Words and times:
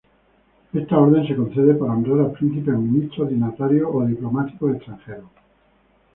Esta 0.73 0.97
orden 0.97 1.27
se 1.27 1.35
concede 1.35 1.75
para 1.75 1.93
honrar 1.93 2.21
a 2.25 2.33
príncipes, 2.33 2.73
ministros, 2.73 3.29
dignatarios 3.29 3.87
o 3.93 4.03
diplomáticos 4.03 4.75
extranjeros. 4.77 5.29